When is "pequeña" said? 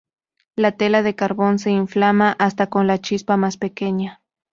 3.57-4.19